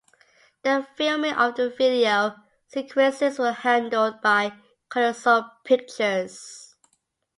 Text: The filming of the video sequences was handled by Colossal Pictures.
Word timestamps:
The 0.63 0.87
filming 0.95 1.35
of 1.35 1.53
the 1.57 1.69
video 1.69 2.33
sequences 2.65 3.37
was 3.37 3.57
handled 3.57 4.19
by 4.19 4.53
Colossal 4.89 5.45
Pictures. 5.63 6.75